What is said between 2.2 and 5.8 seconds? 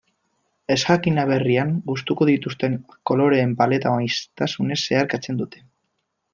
dituzten koloreen paleta maisutasunez zeharkatzen dute.